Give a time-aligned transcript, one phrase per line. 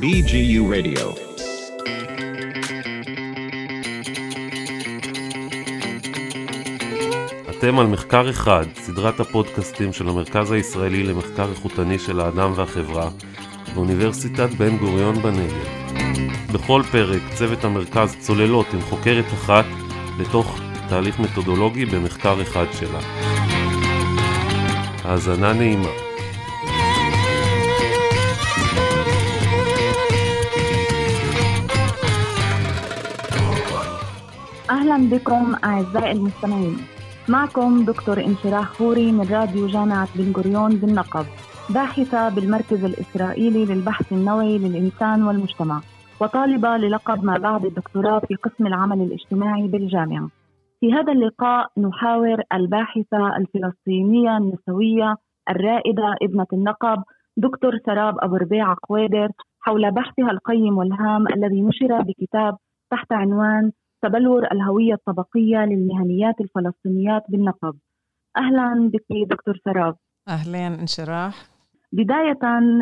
[0.00, 1.06] BGU Radio.
[7.50, 13.10] אתם על מחקר אחד, סדרת הפודקאסטים של המרכז הישראלי למחקר איכותני של האדם והחברה,
[13.74, 15.68] באוניברסיטת בן גוריון בנגב.
[16.52, 19.64] בכל פרק צוות המרכז צוללות עם חוקרת אחת
[20.18, 23.00] לתוך תהליך מתודולוגי במחקר אחד שלה.
[25.04, 26.03] האזנה נעימה.
[34.94, 36.76] أهلا بكم أعزائي المستمعين.
[37.28, 41.26] معكم دكتور انشراح خوري من راديو جامعة بن غوريون بالنقب
[41.74, 45.80] باحثة بالمركز الإسرائيلي للبحث النوعي للإنسان والمجتمع
[46.20, 50.28] وطالبة للقب ما بعد الدكتوراه في قسم العمل الاجتماعي بالجامعة.
[50.80, 55.16] في هذا اللقاء نحاور الباحثة الفلسطينية النسوية
[55.50, 57.02] الرائدة ابنة النقب
[57.36, 59.28] دكتور سراب أبو ربيع قويدر
[59.60, 62.56] حول بحثها القيم والهام الذي نشر بكتاب
[62.90, 63.72] تحت عنوان
[64.04, 67.74] تبلور الهوية الطبقية للمهنيات الفلسطينيات بالنقب.
[68.36, 69.96] أهلا بك دكتور سراب.
[70.28, 71.46] أهلين انشراح.
[71.92, 72.38] بداية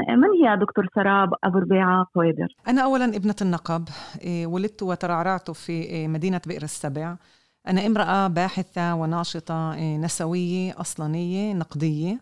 [0.08, 3.88] من هي دكتور سراب أبو ربيعة قويدر؟ أنا أولا ابنة النقب
[4.20, 7.16] إيه، ولدت وترعرعت في إيه، مدينة بئر السبع.
[7.68, 12.20] أنا امرأة باحثة وناشطة إيه، نسوية أصلانية نقدية.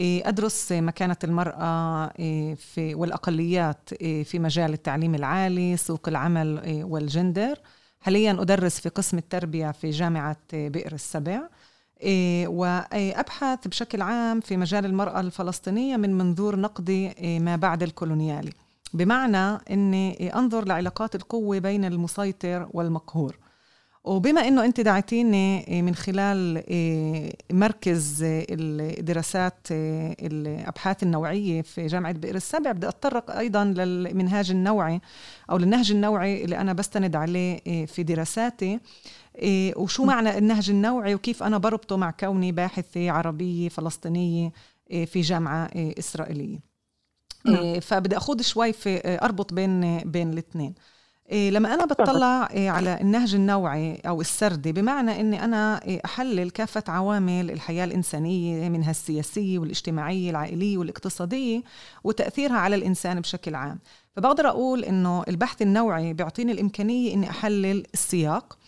[0.00, 2.06] أدرس مكانة المرأة
[2.54, 7.56] في والأقليات في مجال التعليم العالي سوق العمل والجندر.
[8.06, 11.40] حاليا أدرس في قسم التربية في جامعة بئر السبع.
[12.46, 18.52] وأبحث بشكل عام في مجال المرأة الفلسطينية من منظور نقدي ما بعد الكولونيالي.
[18.94, 23.36] بمعنى أني أنظر لعلاقات القوة بين المسيطر والمقهور.
[24.06, 26.62] وبما إنه أنت دعيتيني من خلال
[27.52, 35.00] مركز الدراسات الأبحاث النوعية في جامعة بئر السبع بدي أتطرق أيضا للمنهاج النوعي
[35.50, 38.80] أو للنهج النوعي اللي أنا بستند عليه في دراساتي.
[39.76, 44.52] وشو معنى النهج النوعي وكيف أنا بربطه مع كوني باحثة عربية فلسطينية
[44.90, 46.58] في جامعة إسرائيلية.
[47.80, 50.74] فبدي أخوض شوي في أربط بين بين الاثنين.
[51.32, 56.84] لما أنا بطلع إيه على النهج النوعي أو السردي بمعنى أني أنا إيه أحلل كافة
[56.88, 61.62] عوامل الحياة الإنسانية منها السياسية والاجتماعية العائلية والاقتصادية
[62.04, 63.78] وتأثيرها على الإنسان بشكل عام.
[64.16, 68.58] فبقدر أقول أنه البحث النوعي بيعطيني الإمكانية أني أحلل السياق.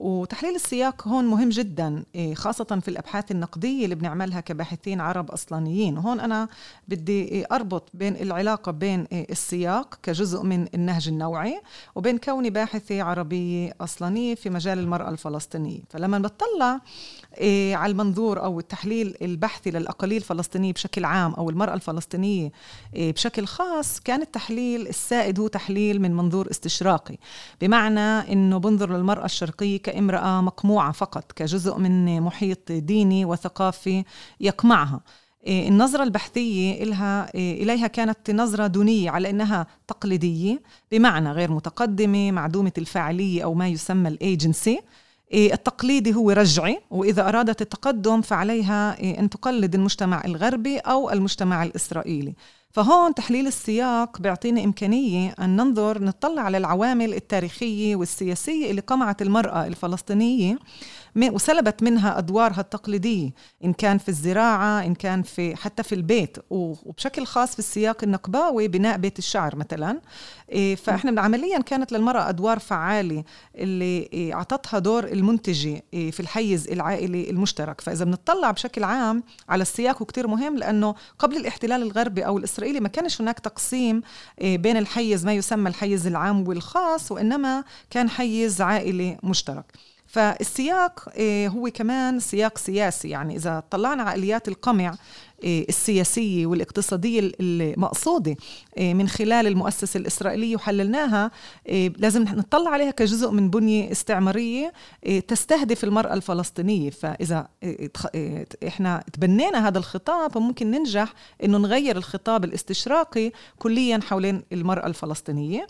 [0.00, 5.98] وتحليل السياق هون مهم جدا خاصة في الأبحاث النقدية اللي بنعملها كباحثين عرب أصلانيين.
[5.98, 6.48] هون أنا
[6.88, 11.60] بدي أربط بين العلاقة بين السياق كجزء من النهج النوعي
[11.94, 15.80] وبين كوني باحثة عربية أصلانية في مجال المرأة الفلسطينية.
[15.90, 16.80] فلما بطلع
[17.80, 22.52] على المنظور أو التحليل البحثي للأقاليم الفلسطينية بشكل عام أو المرأة الفلسطينية
[22.94, 27.16] بشكل خاص كان التحليل السائد هو تحليل من منظور استشراقي.
[27.60, 34.04] بمعنى أنه بنظر للمرأة الشرقية كامرأة مقموعة فقط كجزء من محيط ديني وثقافي
[34.40, 35.00] يقمعها.
[35.46, 40.62] النظرة البحثية إلها إليها كانت نظرة دونية على أنها تقليدية
[40.92, 44.80] بمعنى غير متقدمة معدومة الفاعلية أو ما يسمى الإيجنسي.
[45.34, 52.34] التقليدي هو رجعي وإذا أرادت التقدم فعليها أن تقلد المجتمع الغربي أو المجتمع الإسرائيلي.
[52.74, 59.66] فهون تحليل السياق بيعطينا إمكانية أن ننظر نطلع على العوامل التاريخية والسياسية اللي قمعت المرأة
[59.66, 60.58] الفلسطينية
[61.16, 63.30] وسلبت منها أدوارها التقليدية
[63.64, 66.36] إن كان في الزراعة إن كان في حتى في البيت.
[66.50, 70.00] وبشكل خاص في السياق النقباوي بناء بيت الشعر مثلا.
[70.76, 77.80] فإحنا عمليا كانت للمرأة أدوار فعالة اللي أعطتها دور المنتجة في الحيز العائلي المشترك.
[77.80, 82.88] فإذا بنطلع بشكل عام على السياق وكتير مهم لأنه قبل الاحتلال الغربي أو الإسرائيلي ما
[82.88, 84.02] كانش هناك تقسيم
[84.42, 89.64] بين الحيز ما يسمى الحيز العام والخاص وإنما كان حيز عائلي مشترك.
[90.14, 91.08] فالسياق
[91.46, 94.94] هو كمان سياق سياسي يعني إذا طلعنا على آليات القمع
[95.44, 98.36] السياسية والاقتصادية المقصودة
[98.78, 101.30] من خلال المؤسسة الإسرائيلية وحللناها.
[101.96, 104.72] لازم نطلع عليها كجزء من بنية استعمارية
[105.28, 106.90] تستهدف المرأة الفلسطينية.
[106.90, 107.48] فإذا
[108.66, 111.12] إحنا تبنينا هذا الخطاب ممكن ننجح
[111.44, 115.66] إنه نغير الخطاب الاستشراقي كليا حول المرأة الفلسطينية.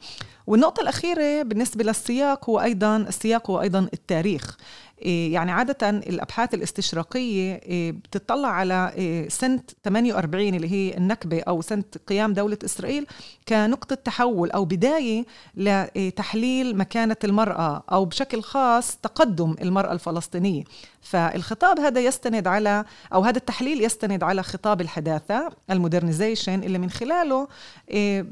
[0.47, 4.57] والنقطة الأخيرة بالنسبة للسياق هو أيضا السياق هو أيضا التاريخ.
[5.05, 7.61] يعني عادة الأبحاث الاستشراقية
[7.91, 8.93] بتطلع على
[9.29, 13.07] سنة 48 اللي هي النكبة أو سنة قيام دولة إسرائيل
[13.49, 15.25] كنقطة تحول أو بداية
[15.57, 20.65] لتحليل مكانة المرأة أو بشكل خاص تقدم المرأة الفلسطينية.
[21.05, 27.49] فالخطاب هذا يستند على أو هذا التحليل يستند على خطاب الحداثة المودرنيزيشن اللي من خلاله
[27.91, 28.25] آه،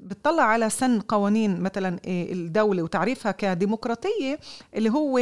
[0.00, 4.38] بتطلع على سن قوانين مثلا آه، الدولة وتعريفها كديمقراطية
[4.74, 5.18] اللي هو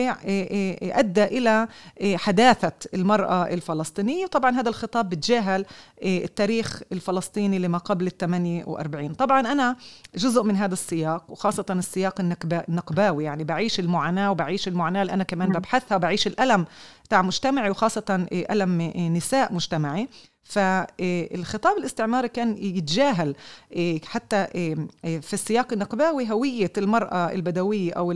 [0.83, 1.69] أدى إلى
[2.17, 5.65] حداثة المرأة الفلسطينية وطبعا هذا الخطاب بتجاهل
[6.03, 9.77] التاريخ الفلسطيني لما قبل ال 48 طبعا أنا
[10.17, 15.49] جزء من هذا السياق وخاصة السياق النقباوي يعني بعيش المعاناة وبعيش المعاناة اللي أنا كمان
[15.49, 15.59] نعم.
[15.59, 16.67] ببحثها بعيش الألم
[17.11, 18.83] تاع مجتمعي وخاصة ألم
[19.17, 20.09] نساء مجتمعي.
[20.49, 23.35] فالخطاب الاستعماري كان يتجاهل
[23.73, 28.11] إيه، حتى إيه، إيه، في السياق النقباوي هوية المرأة البدوية أو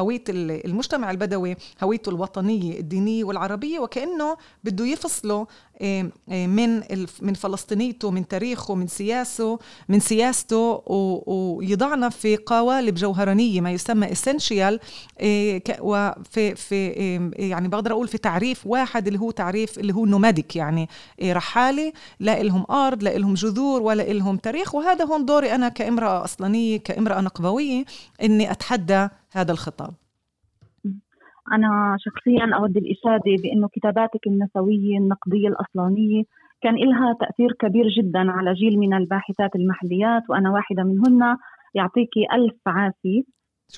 [0.00, 5.46] هوية المجتمع البدوي هويته الوطنية الدينية والعربية وكأنه بده يفصله
[6.30, 6.82] من
[7.20, 14.80] من فلسطينيته من تاريخه من سياسه من سياسته ويضعنا في قوالب جوهرانية ما يسمى اسينشيال
[15.80, 16.88] وفي في
[17.36, 20.88] يعني بقدر أقول في تعريف واحد اللي هو تعريف اللي هو نوماديك يعني
[21.22, 26.24] رحالي لا لهم أرض لا لهم جذور ولا لهم تاريخ وهذا هون دوري أنا كامرأة
[26.24, 27.84] أصلانية كامرأة نقبوية
[28.22, 29.94] إني أتحدى هذا الخطاب.
[31.52, 36.22] أنا شخصيا أود الإشادة بأنه كتاباتك النسوية النقدية الأصلانية
[36.62, 41.36] كان لها تأثير كبير جدا على جيل من الباحثات المحليات وأنا واحدة منهن.
[41.74, 43.22] يعطيكي ألف عافية.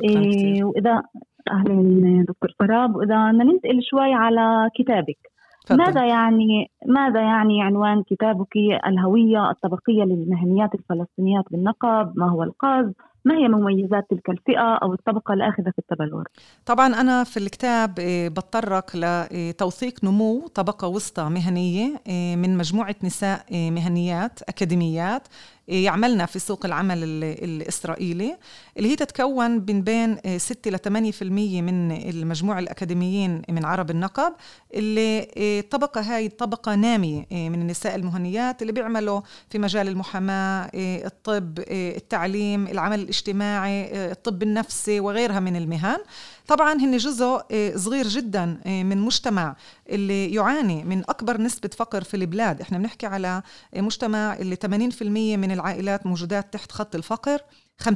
[0.04, 1.02] إيه وإذا
[1.50, 5.18] أهلا دكتور فراب وإذا ننتقل شوي على كتابك.
[5.66, 5.78] فضل.
[5.78, 12.86] ماذا يعني ماذا يعني عنوان كتابك الهوية الطبقية للمهنيات الفلسطينيات بالنقب ما هو القاز
[13.24, 16.28] ما هي مميزات تلك الفئة أو الطبقة الآخذة في التبلور؟
[16.66, 23.44] طبعا أنا في الكتاب آه، بتطرق لتوثيق نمو طبقة وسطى مهنية آه، من مجموعة نساء
[23.52, 25.28] مهنيات أكاديميات
[25.68, 28.36] يعملنا في سوق العمل الإسرائيلي
[28.76, 34.32] اللي هي تتكون من بين 6 ل 8% من المجموع الأكاديميين من عرب النقب
[34.74, 39.20] اللي الطبقة هاي طبقة نامية من النساء المهنيات اللي بيعملوا
[39.50, 45.98] في مجال المحاماة الطب التعليم العمل الاجتماعي الطب النفسي وغيرها من المهن.
[46.48, 47.40] طبعا هن جزء
[47.76, 49.56] صغير جدا من مجتمع
[49.88, 52.60] اللي يعاني من أكبر نسبة فقر في البلاد.
[52.60, 53.42] إحنا بنحكي على
[53.76, 57.40] مجتمع اللي 80% من العائلات موجودات تحت خط الفقر.
[57.82, 57.88] 50%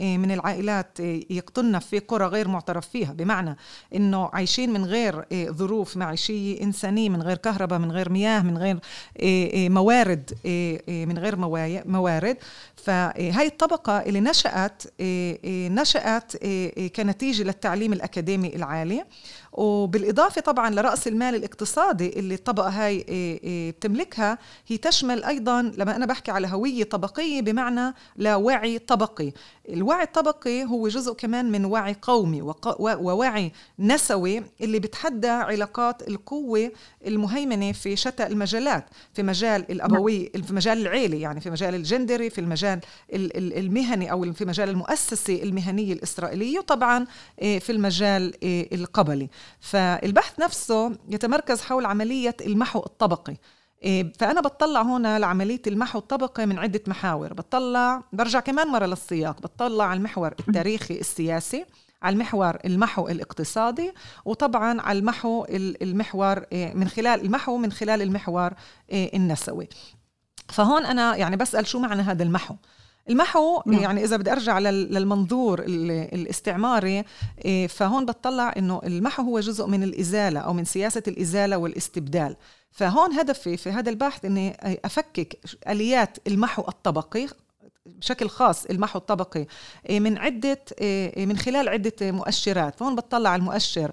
[0.00, 1.00] من العائلات
[1.30, 3.56] يقطن في قرى غير معترف فيها بمعنى
[3.94, 8.78] إنه عايشين من غير ظروف معيشية إنسانية من غير كهرباء من غير مياه من غير
[9.70, 10.30] موارد
[10.88, 11.36] من غير
[11.86, 12.36] موارد.
[12.76, 14.82] فهي الطبقة اللي نشأت
[15.80, 16.36] نشأت
[16.96, 19.04] كنتيجة للتعليم الأكاديمي العالي.
[19.52, 25.96] وبالإضافة طبعا لرأس المال الاقتصادي اللي الطبقة هاي إيه، إيه، بتملكها هي تشمل أيضا لما
[25.96, 29.32] أنا بحكي على هوية طبقية بمعنى لوعي طبقي.
[29.72, 32.42] الوعي الطبقي هو جزء كمان من وعي قومي
[32.78, 36.72] ووعي نسوي اللي بتحدى علاقات القوة
[37.06, 38.84] المهيمنة في شتى المجالات
[39.14, 42.80] في مجال الأبوي في مجال العيلة يعني في مجال الجندري في المجال
[43.12, 47.06] المهني أو في مجال المؤسسة المهنية الإسرائيلية وطبعا
[47.42, 48.34] إيه، في المجال
[48.74, 49.28] القبلي.
[49.60, 53.36] فالبحث نفسه يتمركز حول عملية المحو الطبقي.
[54.18, 57.32] فأنا بطلع هنا لعملية المحو الطبقي من عدة محاور.
[57.32, 59.40] بطلع برجع كمان مرة للسياق.
[59.40, 61.64] بطلع على المحور التاريخي السياسي
[62.02, 63.92] على المحور المحو الاقتصادي
[64.24, 68.50] وطبعا على المحو المحور إيه، من خلال المحو من خلال المحور
[68.90, 69.68] إيه، النسوي.
[70.48, 72.54] فهون أنا يعني بسأل شو معنى هذا المحو؟
[73.10, 73.82] المحو نعم.
[73.82, 77.04] يعني إذا بدي أرجع للمنظور الاستعماري
[77.44, 82.36] إيه، فهون بتطلع إنه المحو هو جزء من الإزالة أو من سياسة الإزالة والاستبدال.
[82.70, 85.38] فهون هدفي في هذا البحث إني أفكك
[85.68, 87.26] آليات المحو الطبقي
[87.86, 89.46] بشكل خاص المحو الطبقي
[89.88, 92.78] إيه، من عدة إيه، من خلال عدة مؤشرات.
[92.78, 93.92] فهون بتطلع على المؤشر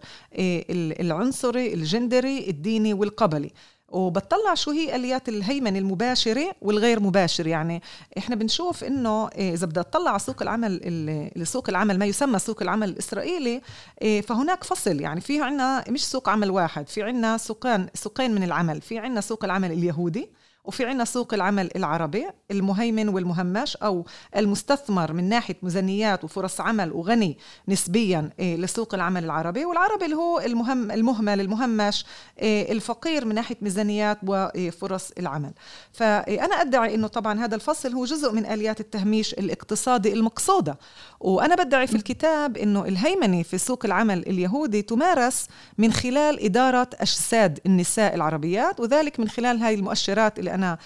[0.99, 3.51] العنصري الجندري الديني والقبلي.
[3.89, 7.47] وبتطلع شو هي آليات الهيمنه المباشرة والغير مباشر.
[7.47, 7.81] يعني
[8.17, 12.89] إحنا بنشوف إنه إذا بدي اطلع على سوق العمل سوق العمل ما يسمى سوق العمل
[12.89, 13.61] الإسرائيلي
[14.01, 15.01] إيه، فهناك فصل.
[15.01, 19.21] يعني في عنا مش سوق عمل واحد في عنا سوقان سوقين من العمل في عنا
[19.21, 20.29] سوق العمل اليهودي
[20.67, 24.05] وفي عنا سوق العمل العربي المهيمن والمهمش أو
[24.35, 29.65] المستثمر من ناحية ميزانيات وفرص عمل وغني نسبيا إيه، لسوق العمل العربي.
[29.65, 32.05] والعربي اللي هو المهم المهمل المهمش
[32.39, 35.51] إيه، الفقير من ناحية ميزانيات وفرص العمل.
[35.93, 40.77] فأنا أدعي أنه طبعا هذا الفصل هو جزء من آليات التهميش الاقتصادي المقصودة.
[41.19, 45.47] وأنا بدعي في الكتاب أنه الهيمنة في سوق العمل اليهودي تمارس
[45.77, 50.77] من خلال إدارة أجساد النساء العربيات وذلك من خلال هاي المؤشرات اللي أنا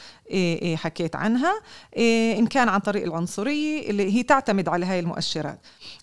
[0.75, 1.61] حكيت عنها.
[2.37, 5.59] إن كان عن طريق العنصرية اللي هي تعتمد على هاي المؤشرات.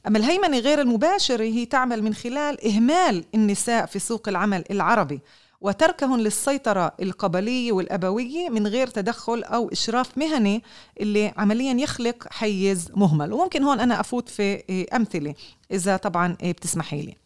[0.06, 5.20] أما الهيمنة غير المباشرة هي تعمل من خلال إهمال النساء في سوق العمل العربي
[5.60, 10.62] وتركهم للسيطرة القبلية والأبوية من غير تدخل أو إشراف مهني
[11.00, 13.32] اللي عمليا يخلق حيز مهمل.
[13.32, 15.34] وممكن هون أنا أفوت في أمثلة
[15.70, 17.16] إذا طبعا بتسمحي لي.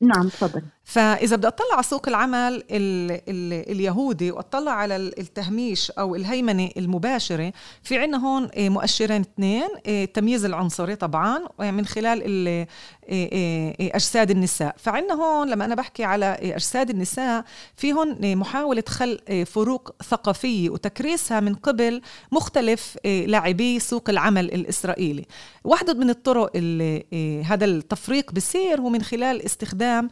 [0.00, 6.14] نعم تفضل فإذا بدي أطلع على سوق العمل ال ال اليهودي وأطلع على التهميش أو
[6.14, 7.52] الهيمنة المباشرة
[7.82, 12.66] في عندنا هون مؤشرين اثنين التمييز العنصري طبعا من خلال
[13.80, 14.74] أجساد النساء.
[14.78, 17.44] فعندنا هون لما أنا بحكي على أجساد النساء
[17.76, 22.02] في هون محاولة خلق فروق ثقافية وتكريسها من قبل
[22.32, 25.26] مختلف لاعبي سوق العمل الإسرائيلي.
[25.64, 26.56] واحدة من الطرق
[27.44, 30.10] هذا التفريق بصير هو من خلال استخدام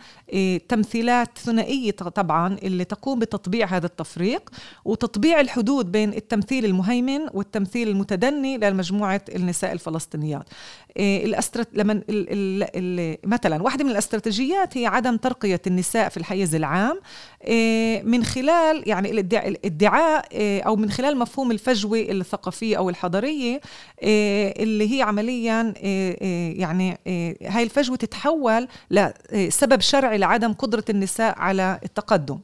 [0.69, 4.51] تمثيلات ثنائية طبعا اللي تقوم بتطبيع هذا التفريق
[4.85, 10.49] وتطبيع الحدود بين التمثيل المهيمن والتمثيل المتدني لمجموعة النساء الفلسطينيات.
[10.97, 11.69] إيه، الأسترت...
[11.73, 12.05] لما ال...
[12.11, 12.69] ال...
[12.77, 13.17] ال...
[13.25, 17.01] مثلا واحدة من الاستراتيجيات هي عدم ترقية النساء في الحيز العام
[17.45, 23.61] إيه، من خلال يعني الادعاء إيه، أو من خلال مفهوم الفجوة الثقافية أو الحضارية
[24.03, 25.75] اللي هي عمليا
[26.57, 26.99] يعني
[27.43, 32.39] هاي الفجوة تتحول لسبب شرعي لعدم قدرة النساء على التقدم.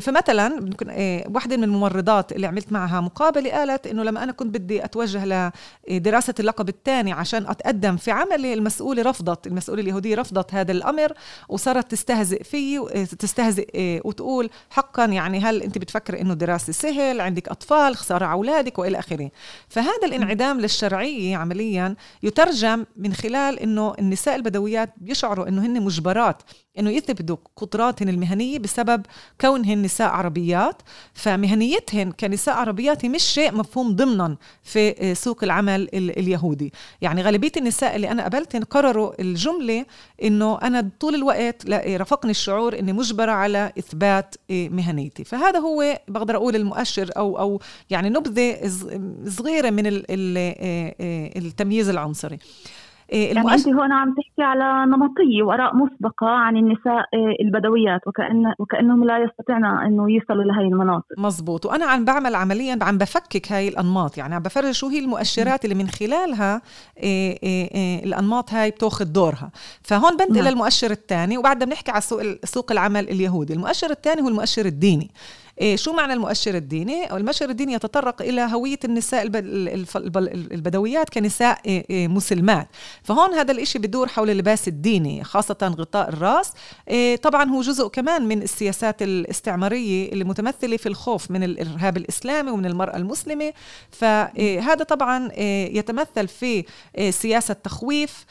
[0.00, 4.54] فمثلا ممكن إيه، واحدة من الممرضات اللي عملت معها مقابلة قالت إنه لما أنا كنت
[4.54, 5.52] بدي أتوجه
[5.90, 11.12] لدراسة اللقب الثاني عشان أتقدم في عملي المسؤولة رفضت المسؤولة اليهودية رفضت هذا الأمر
[11.48, 17.48] وصارت تستهزئ فيه إيه، تستهزئ وتقول حقا يعني هل أنت بتفكر إنه دراسة سهل عندك
[17.48, 19.30] أطفال خسارة على أولادك وإلى آخره.
[19.68, 26.42] فهذا الانعدام للشرعية عمليا يترجم من خلال إنه النساء البدويات بيشعروا إنه هن مجبرات
[26.78, 29.06] إنه يثبتوا قدراتهن المهنية بسبب
[29.40, 30.82] كونهن نساء عربيات
[31.14, 36.72] فمهنيتهن كنساء عربيات مش شيء مفهوم ضمنا في سوق العمل اليهودي.
[37.00, 39.84] يعني غالبية النساء اللي أنا قابلتهن قرروا الجملة
[40.22, 45.24] إنه أنا طول الوقت رافقني الشعور إني مجبرة على إثبات مهنيتي.
[45.24, 47.60] فهذا هو بقدر أقول المؤشر أو أو
[47.90, 48.70] يعني نبذة
[49.28, 49.82] صغيرة من
[51.36, 52.38] التمييز العنصري.
[53.12, 58.54] إيه، يعني انت هون عم تحكي على نمطية واراء مسبقة عن النساء إيه، البدويات وكأن
[58.58, 61.18] وكأنهم لا يستطيعن إنه يصلوا لهي المناطق.
[61.18, 61.66] مزبوط.
[61.66, 64.18] وأنا عم بعمل عمليا عم بفكك هاي الأنماط.
[64.18, 66.62] يعني عم بفرج شو هي المؤشرات اللي من خلالها
[66.96, 69.50] إيه، الأنماط هاي بتأخذ دورها.
[69.82, 70.48] فهون بنتقل نعم.
[70.48, 73.52] للمؤشر الثاني وبعدها بنحكي على سوق سوق العمل اليهودي.
[73.52, 75.10] المؤشر الثاني هو المؤشر الديني.
[75.74, 79.22] شو معنى المؤشر الديني؟ المؤشر الديني يتطرق إلى هوية النساء
[80.26, 82.68] البدويات كنساء إيه، إيه، مسلمات.
[83.02, 86.52] فهون هذا الإشي بدور حول اللباس الديني خاصة غطاء الرأس.
[86.88, 92.50] إيه، طبعا هو جزء كمان من السياسات الاستعمارية اللي متمثلة في الخوف من الإرهاب الإسلامي
[92.50, 93.52] ومن المرأة المسلمة.
[93.90, 95.30] فهذا طبعا
[95.72, 96.64] يتمثل في
[97.10, 98.24] سياسة تخويف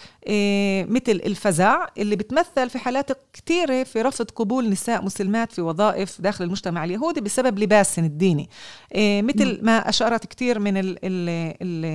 [0.89, 6.45] مثل الفزع اللي بتمثل في حالات كثيرة في رفض قبول نساء مسلمات في وظائف داخل
[6.45, 7.18] المجتمع اليهودي.
[7.19, 8.49] موجودة بسبب لباسهم الديني.
[8.95, 11.29] إيه مثل ما أشارت كثير من ال ال
[11.61, 11.85] ال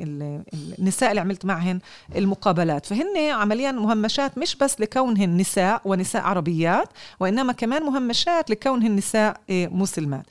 [0.00, 0.42] ال
[0.78, 1.80] النساء اللي عملت معهن
[2.16, 2.86] المقابلات.
[2.86, 6.88] فهن عمليا مهمشات مش بس لكونهن نساء ونساء عربيات
[7.20, 10.26] وإنما كمان مهمشات لكونهن نساء إيه مسلمات.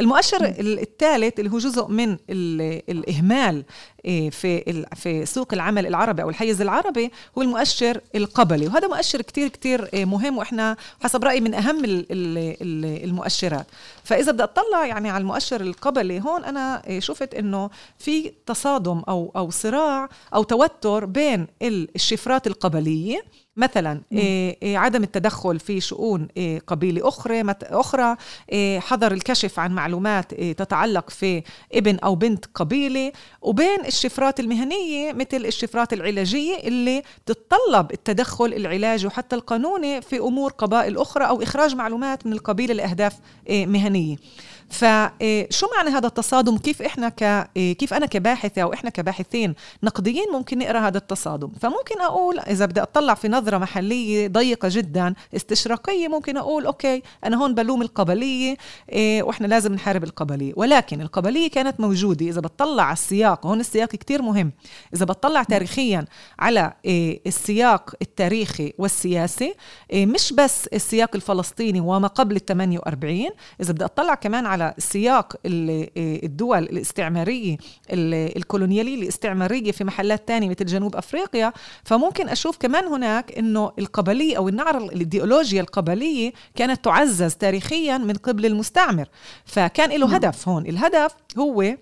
[0.00, 3.64] المؤشر الثالث اللي هو جزء من الإهمال
[4.30, 9.88] في في سوق العمل العربي أو الحيز العربي هو المؤشر القبلي وهذا مؤشر كتير كتير
[9.94, 11.82] إيه، مهم وإحنا حسب رأيي من أهم
[13.04, 13.66] المؤشرات.
[14.04, 19.32] فإذا بدي أطلع يعني على المؤشر القبلي هون أنا إيه، شفت إنه في تصادم أو
[19.36, 23.22] أو صراع أو توتر بين الشفرات القبلية
[23.56, 28.16] مثلا إيه إيه عدم التدخل في شؤون إيه قبيلة أخرى أخرى
[28.52, 31.42] إيه حظر الكشف عن معلومات إيه تتعلق في
[31.74, 39.36] ابن أو بنت قبيلة وبين الشفرات المهنية مثل الشفرات العلاجية اللي بتتطلب التدخل العلاجي وحتى
[39.36, 43.12] القانوني في أمور قبائل أخرى أو إخراج معلومات من القبيله لأهداف
[43.46, 44.16] إيه مهنية.
[44.70, 50.58] فشو معنى هذا التصادم؟ كيف إحنا ك كيف أنا كباحثة أو إحنا كباحثين نقديين ممكن
[50.58, 56.36] نقرأ هذا التصادم؟ فممكن أقول إذا بدي أطلع في نظرة محلية ضيقة جدا استشراقية ممكن
[56.36, 58.56] أقول أوكي أنا هون بلوم القبلية
[58.92, 60.52] إيه، وإحنا لازم نحارب القبلية.
[60.56, 62.26] ولكن القبلية كانت موجودة.
[62.26, 64.52] إذا بتطلع على السياق هون السياق كتير مهم.
[64.94, 66.04] إذا بتطلع تاريخيا
[66.38, 69.54] على إيه، السياق التاريخي والسياسي
[69.92, 75.36] إيه، مش بس السياق الفلسطيني وما قبل ال 48 إذا بدي أطلع كمان على سياق
[75.46, 77.56] الدول الاستعمارية
[77.92, 81.52] الكولونيالية الاستعمارية في محلات تانية مثل جنوب أفريقيا
[81.84, 88.46] فممكن أشوف كمان هناك إنه القبلية أو النعرة الإيديولوجيا القبلية كانت تعزز تاريخيا من قبل
[88.46, 89.08] المستعمر.
[89.44, 90.14] فكان له نعم.
[90.14, 90.66] هدف هون.
[90.66, 91.76] الهدف هو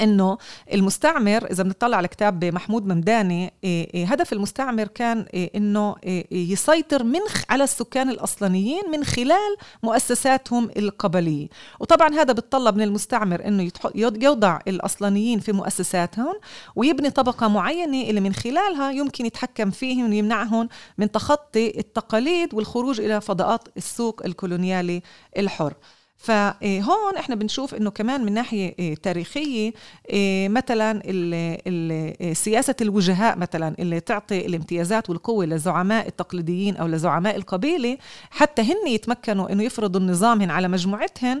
[0.00, 0.38] إنه
[0.72, 5.96] المستعمر إذا بنطلع على كتاب محمود ممداني إيه، إيه، هدف المستعمر كان إيه، إنه
[6.30, 7.20] يسيطر من
[7.50, 11.48] على السكان الأصلانيين من خلال مؤسساتهم القبلية.
[11.80, 16.34] وطبعا هذا بتطلب من المستعمر إنه يوضع الأصلانيين في مؤسساتهم
[16.76, 20.68] ويبني طبقة معينة اللي من خلالها يمكن يتحكم فيهم ويمنعهم
[20.98, 25.02] من تخطي التقاليد والخروج إلى فضاءات السوق الكولونيالي
[25.38, 25.74] الحر.
[26.22, 29.72] فهون إحنا بنشوف إنه كمان من ناحية آه، تاريخية
[30.10, 37.98] آه، مثلا آه، سياسة الوجهاء مثلا اللي تعطي الامتيازات والقوة للزعماء التقليديين أو لزعماء القبيلة
[38.30, 41.40] حتى هن يتمكنوا إنه يفرضوا النظامهن على مجموعتهن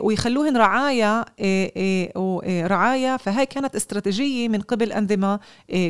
[0.00, 1.24] ويخلوهن رعايا
[2.66, 5.40] رعايا فهي كانت استراتيجية من قبل أنظمة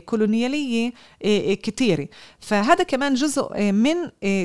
[0.07, 0.93] كولونيالية
[1.62, 2.09] كثيره
[2.41, 3.97] فهذا كمان جزء من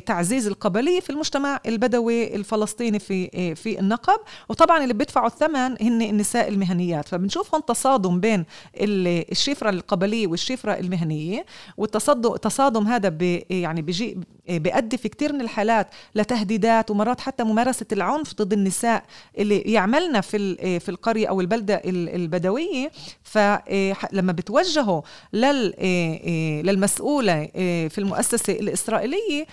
[0.05, 4.19] تعزيز القبلية في المجتمع البدوي الفلسطيني في في النقب
[4.49, 7.07] وطبعا اللي بيدفعوا الثمن هن النساء المهنيات.
[7.07, 8.45] فبنشوف هون تصادم بين
[8.75, 11.45] الشفرة القبلية والشفرة المهنية
[11.77, 14.17] والتصادم التصادم هذا بي يعني بيجي
[14.49, 19.03] بيؤدي في كثير من الحالات لتهديدات ومرات حتى ممارسة العنف ضد النساء
[19.37, 22.91] اللي يعملنا في في القرية أو البلدة البدوية.
[23.23, 25.01] فلما بتوجهوا
[25.33, 25.73] لل
[26.65, 27.45] للمسؤولة
[27.89, 29.45] في المؤسسة الإسرائيلية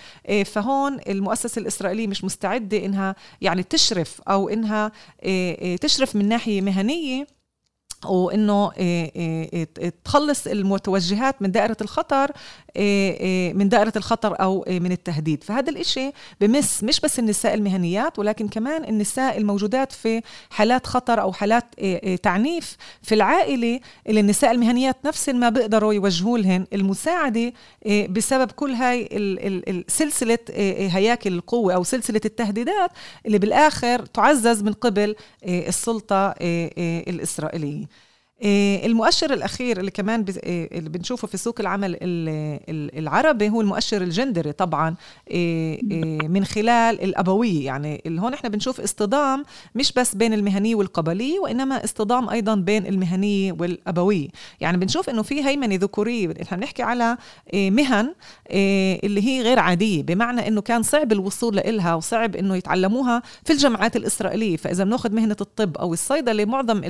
[0.45, 3.92] فهون المؤسسة الإسرائيلية مش مستعدة إنها يعني تشرف
[4.29, 4.91] أو إنها
[5.75, 7.27] تشرف من ناحية مهنية
[8.05, 8.71] وإنه
[10.03, 12.31] تخلص المتوجهات من دائرة الخطر
[13.55, 15.43] من دائرة الخطر أو من التهديد.
[15.43, 16.11] فهذا الإشي
[16.41, 21.65] بمس مش بس النساء المهنيات ولكن كمان النساء الموجودات في حالات خطر أو حالات
[22.23, 27.53] تعنيف في العائلة اللي النساء المهنيات نفس ما بيقدروا يوجهوا لهن المساعدة
[28.09, 29.09] بسبب كل هاي
[29.87, 30.39] سلسلة
[30.89, 32.91] هياكل القوة أو سلسلة التهديدات
[33.25, 36.33] اللي بالآخر تعزز من قبل السلطة
[37.07, 37.83] الإسرائيلية.
[37.83, 38.12] آه،
[38.43, 41.97] المؤشر الأخير اللي كمان آه، اللي بنشوفه في سوق العمل
[42.97, 44.95] العربي هو المؤشر الجندري طبعا
[45.31, 45.77] آه،
[46.27, 47.65] من خلال الأبوية.
[47.65, 49.43] يعني اللي هون إحنا بنشوف اصطدام
[49.75, 54.27] مش بس بين المهنية والقبلية وإنما اصطدام أيضا بين المهنية والأبوية.
[54.61, 57.17] يعني بنشوف إنه في هيمنة ذكورية إحنا بنحكي على
[57.53, 58.13] مهن
[59.03, 60.03] اللي هي غير عادية.
[60.03, 64.57] بمعنى إنه كان صعب الوصول لإلها وصعب إنه يتعلموها في الجامعات الإسرائيلية.
[64.57, 66.81] فإذا بناخذ مهنة الطب أو الصيدلة معظم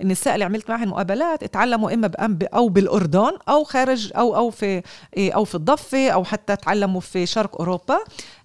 [0.00, 2.10] النساء اللي عملت معها معهن مقابلات اتعلموا إما
[2.54, 4.82] أو بالأردن أو خارج أو أو في
[5.16, 7.98] إيه، أو في الضفة أو حتى تعلموا في شرق أوروبا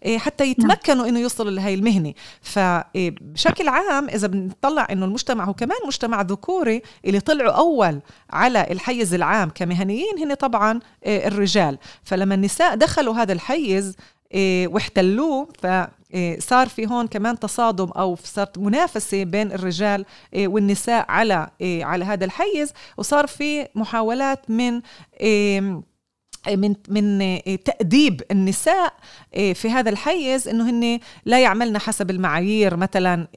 [0.06, 0.52] إيه، حتى نعم.
[0.52, 6.82] يتمكنوا إنه يوصلوا لهي المهنة فبشكل عام إذا بنطلع إنه المجتمع هو كمان مجتمع ذكوري
[7.06, 13.34] اللي طلعوا أول على الحيز العام كمهنيين هن طبعا إيه، الرجال فلما النساء دخلوا هذا
[13.34, 13.96] الحيز
[14.66, 15.97] واحتلوه ف إيه،
[16.40, 22.06] صار في هون كمان تصادم أو صارت منافسة بين الرجال إيه، والنساء على إيه، على
[22.06, 24.82] هذا الحيز وصار في محاولات من
[26.56, 28.94] من من تأديب النساء
[29.34, 33.28] في هذا الحيز إنه هن لا يعملن حسب المعايير مثلا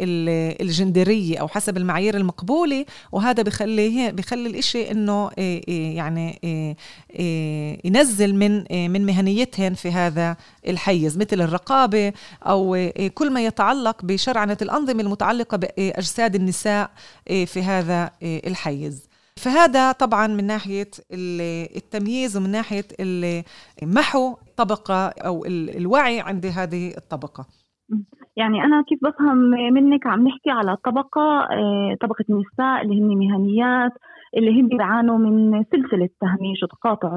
[0.61, 5.31] الجندرية أو حسب المعايير المقبولة وهذا بخلي بخلي الإشي إنه
[5.69, 6.39] يعني
[7.85, 10.37] ينزل من من مهنيتهن في هذا
[10.69, 16.91] الحيز مثل الرقابة أو كل ما يتعلق بشرعنة الأنظمة المتعلقة بأجساد النساء
[17.27, 19.10] في هذا الحيز.
[19.45, 20.91] فهذا طبعا من ناحية
[21.77, 22.85] التمييز ومن ناحية
[23.83, 25.45] محو طبقة أو
[25.79, 27.45] الوعي عند هذه الطبقة.
[28.37, 29.37] يعني أنا كيف بفهم
[29.75, 33.93] منك عم نحكي على طبقة آه، طبقة النساء اللي هن مهنيات
[34.37, 37.11] اللي هم بيعانوا من سلسلة تهميش وتقاطع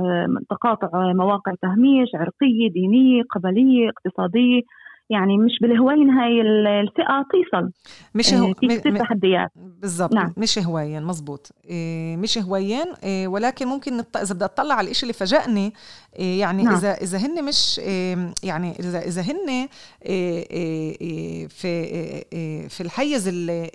[0.49, 4.61] تقاطع مواقع تهميش عرقية دينية قبلية اقتصادية.
[5.09, 7.71] يعني مش بالهواين هاي الفئة توصل
[8.15, 10.33] مش هو في كثير تحديات بالضبط نعم.
[10.37, 14.17] مش هواين مزبوط إيه مش هواين إيه ولكن ممكن نط...
[14.17, 15.73] إذا بدي أطلع على الشيء اللي فاجأني
[16.15, 16.75] إيه يعني نعم.
[16.75, 19.69] اذا إذا هن مش إيه يعني اذا إذا هن إيه
[20.05, 23.29] إيه, إيه، في إيه في الحيز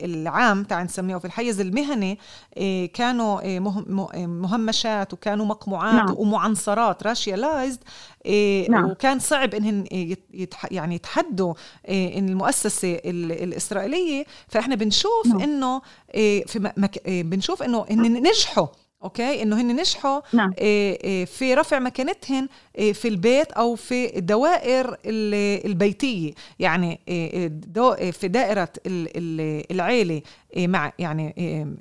[0.04, 2.18] العام تعال نسميه في الحيز المهني
[2.56, 3.60] إيه كانوا إيه
[4.26, 6.14] مهمشات وكانوا مقموعات نعم.
[6.18, 7.80] ومعنصرات راشيالايزد
[8.70, 8.90] نعم.
[8.90, 9.54] وكان صعب
[10.34, 11.54] يتح يعني يتحدوا
[11.88, 15.40] إيه إن المؤسسة الإسرائيلية فإحنا بنشوف نعم.
[15.40, 15.82] إنه
[16.14, 17.06] إيه في مك...
[17.06, 18.66] إيه بنشوف إنه ان نجحوا
[19.04, 20.52] أوكي إنه هن نجحوا نعم.
[21.26, 27.00] في رفع مكانتهن في البيت أو في الدوائر البيتية يعني
[28.12, 28.68] في دائرة
[29.70, 30.22] العيلة
[30.56, 31.34] مع يعني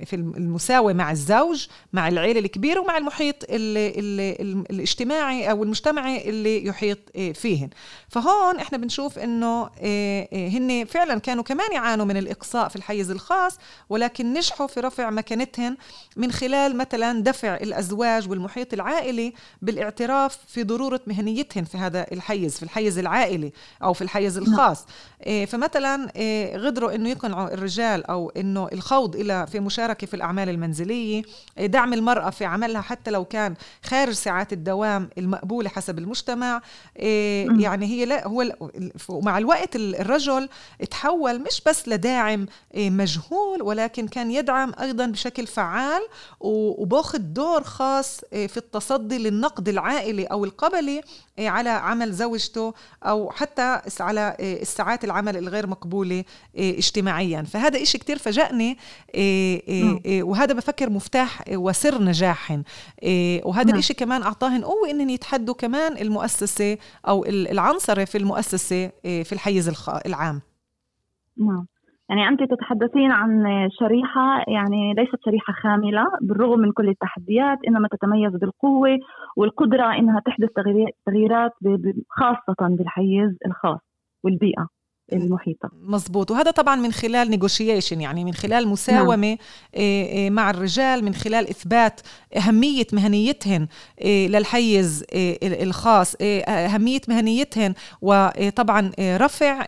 [0.05, 6.29] في المساواه مع الزوج مع العيلة الكبيرة ومع المحيط ال ال ال الاجتماعي أو المجتمعي
[6.29, 6.99] اللي يحيط
[7.33, 7.69] فيهن
[8.09, 9.69] فهون إحنا بنشوف إنه
[10.33, 13.57] هن فعلا كانوا كمان يعانوا من الإقصاء في الحيز الخاص
[13.89, 15.77] ولكن نجحوا في رفع مكانتهن
[16.15, 22.63] من خلال مثلا دفع الأزواج والمحيط العائلي بالاعتراف في ضرورة مهنيتهن في هذا الحيز في
[22.63, 23.51] الحيز العائلي
[23.83, 24.53] أو في الحيز نعم.
[24.53, 24.85] الخاص
[25.47, 26.11] فمثلا
[26.55, 31.21] غدروا إنه يقنعوا الرجال أو إنه انه الخوض إلى في مشاركة في الأعمال المنزلية
[31.57, 36.61] دعم المرأة في عملها حتى لو كان خارج ساعات الدوام المقبولة حسب المجتمع
[36.97, 38.43] إيه، يعني هي لا هو
[39.09, 40.49] مع الوقت الرجل
[40.91, 46.01] تحول مش بس لداعم إيه، مجهول ولكن كان يدعم أيضا بشكل فعال
[46.39, 51.01] وباخذ دور خاص إيه، في التصدي للنقد العائلي أو القبلي
[51.39, 56.23] على عمل زوجته أو حتى على الساعات العمل الغير مقبولة
[56.57, 57.41] اجتماعيا.
[57.41, 58.46] فهذا إشي كتير فجأة
[59.15, 59.99] إيه، إيه، نعم.
[60.05, 62.63] إيه، وهذا بفكر مفتاح وسر نجاحهم
[63.45, 63.73] وهذا.
[63.73, 70.41] الإشي كمان أعطاهن قوة إنهم يتحدوا كمان المؤسسة أو العنصرة في المؤسسة في الحيز العام
[71.37, 71.65] نعم
[72.09, 73.43] يعني أنت تتحدثين عن
[73.79, 78.97] شريحة يعني ليست شريحة خاملة بالرغم من كل التحديات إنما تتميز بالقوة
[79.37, 80.49] والقدرة إنها تحدث
[81.05, 81.51] تغييرات
[82.09, 83.79] خاصة بالحيز الخاص
[84.23, 84.67] والبيئة
[85.13, 89.37] المحيطة مزبوط وهذا طبعا من خلال نيغوشيشن يعني من خلال مساومة نعم.
[89.75, 92.01] آه، آه، مع الرجال من خلال إثبات
[92.37, 93.67] أهمية مهنيتهن
[94.01, 95.03] آه، للحيز
[95.43, 99.65] الخاص أهمية مهنيتهن وطبعا رفع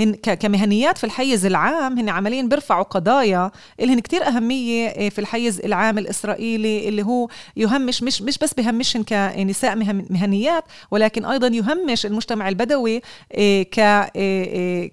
[0.00, 3.50] هن كمهنيات في الحيز العام هن عمليا بيرفعوا قضايا
[3.80, 9.76] لهن كتير أهمية في الحيز العام الإسرائيلي اللي هو يهمش مش مش بس بهمشن كنساء
[10.10, 13.02] مهنيات ولكن أيضا يهمش المجتمع البدوي
[13.72, 13.80] ك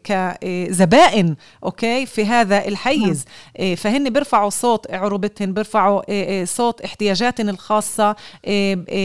[0.04, 3.26] كزبائن أوكي؟ في هذا الحيز.
[3.26, 3.36] نعم.
[3.60, 8.15] إيه، فهن بيرفعوا صوت عروبتهن بيرفعوا إيه، صوت احتياجاتهن الخاصة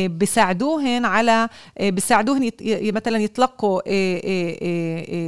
[0.06, 1.48] بيساعدوهن على
[1.80, 3.80] بيساعدوهن مثلا يتلقوا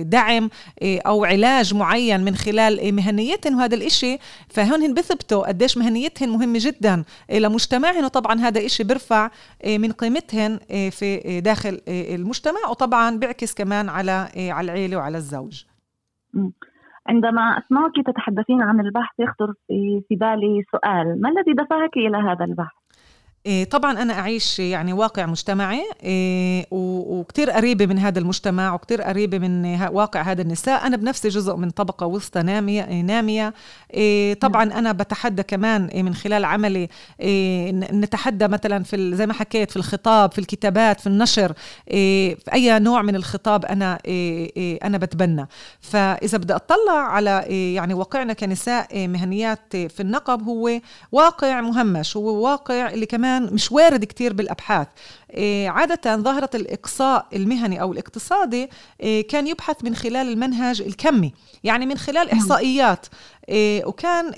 [0.03, 0.51] دعم
[0.83, 4.19] أو علاج معين من خلال مهنيتهن وهذا الإشي.
[4.49, 9.31] فهن بثبتوا قديش مهنيتهن مهمة جدا لمجتمعهن وطبعا هذا إشي بيرفع
[9.67, 12.69] من قيمتهن في داخل المجتمع.
[12.71, 15.65] وطبعا بيعكس كمان على على العيلة وعلى الزوج
[17.07, 19.55] عندما أسمعك تتحدثين عن البحث يخطر
[20.09, 21.07] في بالي سؤال.
[21.21, 22.80] ما الذي دفعك إلى هذا البحث؟
[23.47, 29.39] إيه، طبعا أنا أعيش يعني واقع مجتمعي إيه، وكتير قريبة من هذا المجتمع وكتير قريبة
[29.39, 30.87] من واقع هذا النساء.
[30.87, 33.55] أنا بنفسي جزء من طبقة وسطى نامية, نامية.
[33.95, 34.79] إيه، طبعا نعم.
[34.79, 36.89] أنا بتحدى كمان من خلال عملي
[37.93, 41.53] نتحدى مثلا في زي ما حكيت في الخطاب في الكتابات في النشر
[41.87, 43.99] في أي نوع من الخطاب أنا
[44.85, 45.47] أنا بتبنى.
[45.81, 50.81] فإذا بدي أطلع على يعني واقعنا كنساء مهنيات في النقب هو
[51.13, 54.87] واقع مهمش هو واقع اللي كمان كمان مش وارد كتير بالأبحاث.
[54.87, 55.20] إيه،
[55.67, 61.33] عادة ظاهرة الإقصاء المهني أو الاقتصادي إيه، كان يبحث من خلال المنهج الكمي
[61.65, 62.39] يعني من خلال نعم.
[62.39, 63.07] إحصائيات
[63.49, 64.33] إيه، وكان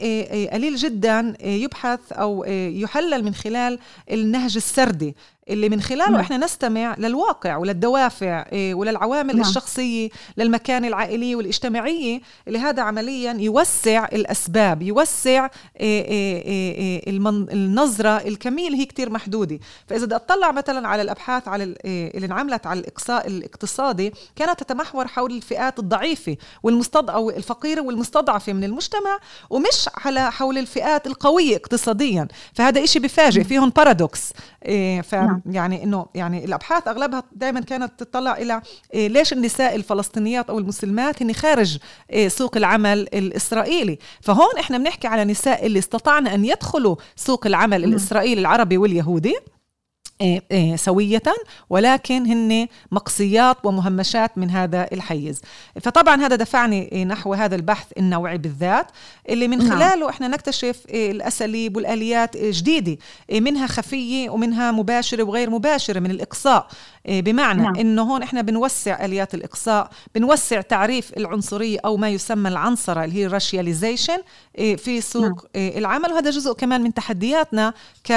[0.52, 3.78] قليل جدا يبحث أو يحلل من خلال
[4.10, 5.14] النهج السردي
[5.48, 6.20] اللي من خلاله نعم.
[6.20, 9.48] إحنا نستمع للواقع وللدوافع إيه، وللعوامل نعم.
[9.48, 15.48] الشخصية للمكان العائليه والاجتماعية اللي هذا عمليا يوسع الأسباب يوسع
[15.80, 17.08] إيه، إيه،
[17.52, 22.66] النظرة الكمية اللي هي كتير محدودة فإذا بدي أطلع مثلا على الأبحاث على اللي انعملت
[22.66, 29.18] على الاقصاء الاقتصادي كانت تتمحور حول الفئات الضعيفة والمستضعفه أو الفقيره والمستضعفه من المجتمع
[29.50, 32.28] ومش على حول الفئات القوية اقتصاديا.
[32.54, 34.32] فهذا إشي بفاجئ فيهم بارادوكس
[35.02, 35.42] ف نعم.
[35.46, 38.62] يعني إنه يعني الأبحاث أغلبها دائما كانت تطلع إلى
[38.94, 41.78] إيه ليش النساء الفلسطينيات أو المسلمات هن خارج
[42.10, 47.84] إيه سوق العمل الإسرائيلي؟ فهون إحنا بنحكي على نساء اللي استطعنا أن يدخلوا سوق العمل
[47.84, 49.28] الإسرائيلي العربي واليهودي.
[49.28, 49.61] إيه، إيه،
[50.76, 51.22] سوية
[51.70, 55.42] ولكن هن مقصيات ومهمشات من هذا الحيز
[55.80, 58.86] فطبعا هذا دفعني نحو هذا البحث النوعي بالذات
[59.28, 59.70] اللي من نعم.
[59.70, 62.96] خلاله إحنا نكتشف الأساليب والآليات جديدة
[63.32, 66.66] منها خفية ومنها مباشرة وغير مباشرة من الإقصاء
[67.08, 67.76] بمعنى نعم.
[67.76, 73.26] إنه هون إحنا بنوسع آليات الإقصاء بنوسع تعريف العنصرية أو ما يسمى العنصرة اللي هي
[73.26, 74.18] راشياليزيشن
[74.54, 75.38] في سوق نعم.
[75.76, 77.74] العمل وهذا جزء كمان من تحدياتنا
[78.10, 78.12] ك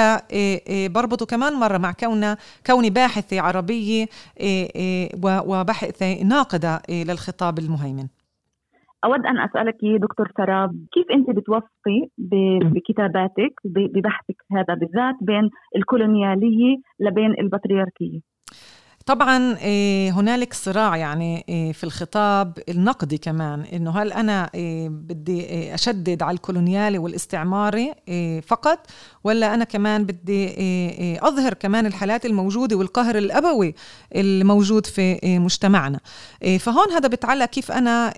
[0.90, 4.06] بربطه كمان مرة مع كوننا كوني باحثة عربية
[4.40, 8.08] إيه، إيه، وباحثة ناقدة للخطاب المهيمن.
[9.04, 12.08] أود أن أسألك دكتور سراب كيف أنت بتوفقي
[12.74, 18.35] بكتاباتك ببحثك هذا بالذات بين الكولونيالية لبين البطريركية؟
[19.06, 25.74] طبعا آه، هنالك صراع يعني آه، في الخطاب النقدي كمان إنه هل أنا آه، بدي
[25.74, 27.94] أشدد على الكولونيالي والاستعماري
[28.46, 28.86] فقط
[29.24, 30.46] ولا أنا كمان بدي
[31.18, 33.74] أظهر كمان الحالات الموجودة والقهر الأبوي
[34.16, 36.00] الموجود في مجتمعنا.
[36.58, 38.10] فهون هذا بتعلق كيف أنا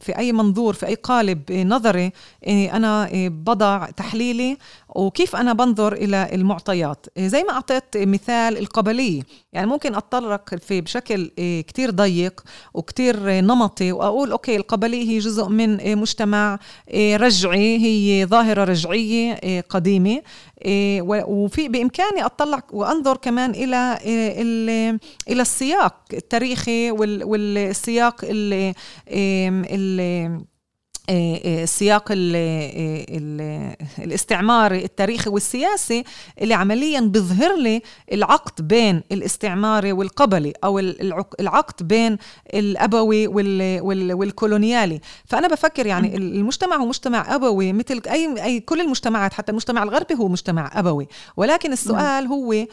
[0.00, 2.12] في أي منظور في أي قالب نظري
[2.48, 4.58] أنا بضع تحليلي
[4.94, 11.30] وكيف أنا بنظر إلى المعطيات؟ زي ما أعطيت مثال القبلية يعني ممكن أتطرق في بشكل
[11.38, 16.58] آه، كتير ضيق وكتير نمطي وأقول أوكي القبلية هي جزء من آه، مجتمع
[16.94, 20.22] رجعي هي ظاهرة رجعية قديمة
[21.06, 23.98] وفي بإمكاني اطلع وأنظر كمان إلى
[25.28, 28.74] إلى السياق التاريخي والسياق اللي
[31.10, 36.04] السياق آه، آه، الاستعماري التاريخي والسياسي
[36.40, 40.78] اللي عمليا بيظهر لي العقد بين الاستعماري والقبلي أو
[41.40, 42.18] العقد بين
[42.54, 43.26] الأبوي
[44.12, 45.00] والكولونيالي.
[45.24, 50.14] فأنا بفكر يعني المجتمع هو مجتمع أبوي مثل أي أي كل المجتمعات حتى المجتمع الغربي
[50.14, 51.08] هو مجتمع أبوي.
[51.36, 52.66] ولكن السؤال هو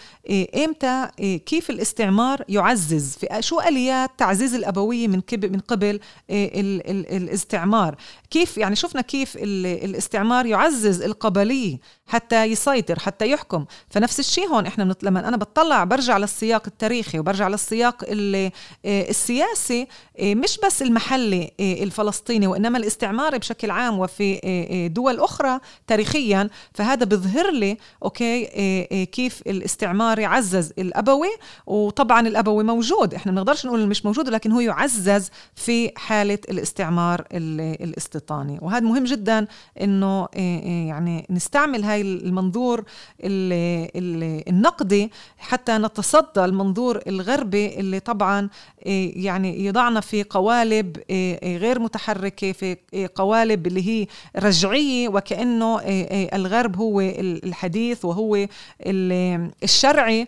[0.65, 1.07] إمتى
[1.45, 7.95] كيف الاستعمار يعزز في شو آليات تعزيز الأبوية من من قبل الاستعمار؟
[8.31, 11.77] كيف يعني شفنا كيف الاستعمار يعزز القبلية
[12.11, 13.65] حتى يسيطر حتى يحكم.
[13.89, 18.51] فنفس الشيء هون إحنا لما أنا بطلع برجع للسياق التاريخي وبرجع للسياق آه،
[18.85, 19.87] السياسي
[20.19, 26.49] آه، مش بس المحلي آه، الفلسطيني وإنما الاستعماري بشكل عام وفي دول أخرى تاريخيا.
[26.73, 28.45] فهذا بيظهر لي أوكي
[29.05, 31.31] كيف الاستعماري عزز الأبوي.
[31.65, 33.13] وطبعا الأبوي موجود.
[33.13, 38.59] إحنا ما بنقدرش نقول مش موجود لكن هو يعزز في حالة الاستعمار الاستيطاني.
[38.61, 39.47] وهذا مهم جدا
[39.81, 40.27] إنه
[40.87, 42.83] يعني نستعمل هاي المنظور
[44.47, 48.49] النقدي حتى نتصدى المنظور الغربي اللي طبعا
[48.87, 52.77] آه، يعني يضعنا في قوالب آه، آه، غير متحركة في
[53.15, 55.79] قوالب اللي هي رجعية وكأنه
[56.33, 58.47] الغرب هو الحديث وهو
[59.63, 60.27] الشرعي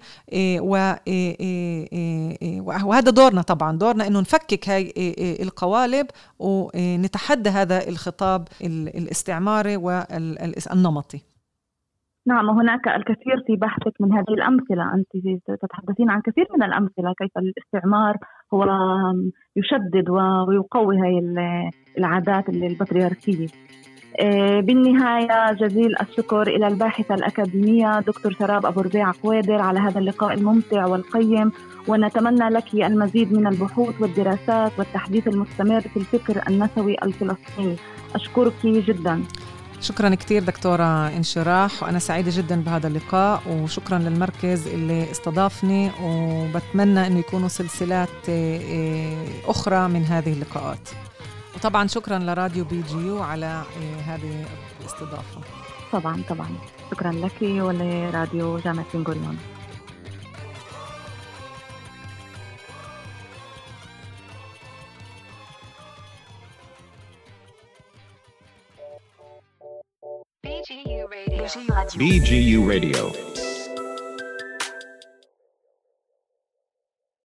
[2.60, 4.94] وهذا دورنا طبعا دورنا إنه نفكك هاي
[5.42, 6.08] القوالب
[6.40, 11.33] ونتحدى هذا الخطاب الاستعماري والنمطي.
[12.28, 14.94] نعم هناك الكثير في بحثك من هذه الأمثلة.
[14.94, 15.08] أنت
[15.62, 18.18] تتحدثين عن كثير من الأمثلة كيف الاستعمار
[18.54, 18.66] هو
[19.56, 21.20] يشدد ويقوي هذه
[21.98, 23.48] العادات البطريركية.
[24.20, 30.34] آه، بالنهاية جزيل الشكر إلى الباحثة الأكاديمية دكتور سراب أبو ربيع قوادر على هذا اللقاء
[30.34, 31.52] الممتع والقيم.
[31.88, 37.76] ونتمنى لك المزيد من البحوث والدراسات والتحديث المستمر في الفكر النسوي الفلسطيني.
[38.16, 39.24] أشكرك جدا.
[39.84, 47.20] شكرا كثير دكتورة انشراح وأنا سعيدة جدا بهذا اللقاء وشكرا للمركز اللي استضافني وبتمنى أنه
[47.20, 50.90] يكونوا سلسلات آه، آه، أخرى من هذه اللقاءات.
[51.56, 54.46] وطبعا شكرا لراديو BGU على آه، هذه
[54.82, 55.42] الاستضافة.
[55.92, 56.48] طبعا طبعا.
[56.92, 59.04] شكرا لك ولراديو جامعة بن
[70.46, 71.46] BGU Radio.
[71.96, 73.53] BGU Radio.